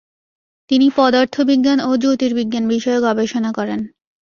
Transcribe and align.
তিনি 0.69 0.87
পদার্থবিজ্ঞান 0.95 1.79
ও 1.81 1.91
জ্যোতির্বিজ্ঞান 1.97 2.63
বিষয়ে 2.67 2.99
গবেষণা 3.01 3.51
করেন। 3.53 3.79